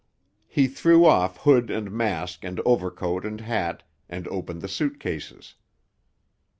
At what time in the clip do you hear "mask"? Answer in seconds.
1.91-2.43